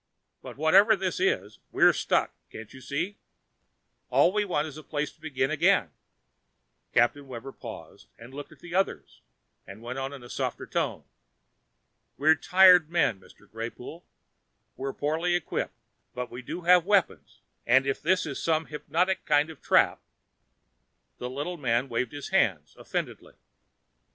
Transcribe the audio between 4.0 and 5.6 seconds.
All we want is a place to begin